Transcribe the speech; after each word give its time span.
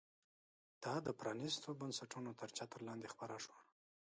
دا 0.83 0.95
د 1.07 1.09
پرانیستو 1.19 1.69
بنسټونو 1.81 2.31
تر 2.39 2.49
چتر 2.57 2.79
لاندې 2.87 3.07
خپره 3.13 3.35
شوه. 3.43 3.59